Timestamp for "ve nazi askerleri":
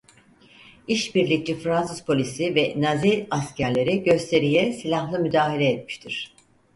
2.55-4.03